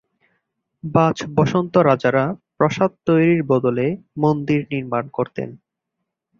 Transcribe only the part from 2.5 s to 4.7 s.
প্রাসাদ তৈরীর বদলে মন্দির